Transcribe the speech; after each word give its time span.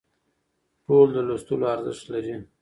ټول 0.85 1.07
د 1.15 1.17
لوستلو 1.27 1.65
ارزښت 1.75 2.05
لري 2.13 2.35